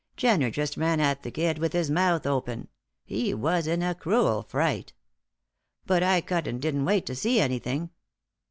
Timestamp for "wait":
6.85-7.05